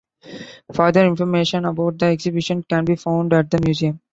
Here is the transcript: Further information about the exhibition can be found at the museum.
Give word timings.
Further 0.73 1.05
information 1.05 1.63
about 1.65 1.99
the 1.99 2.07
exhibition 2.07 2.63
can 2.63 2.85
be 2.85 2.95
found 2.95 3.33
at 3.33 3.51
the 3.51 3.61
museum. 3.63 3.99